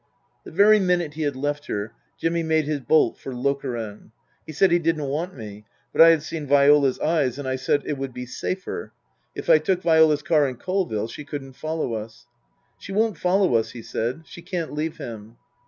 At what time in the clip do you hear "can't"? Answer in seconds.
14.41-14.73